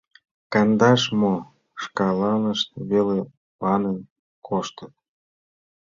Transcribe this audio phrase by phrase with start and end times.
[0.53, 1.35] Кондаш мо—
[1.83, 3.19] шкаланышт веле
[3.61, 3.97] ваҥен
[4.47, 4.93] коштыт...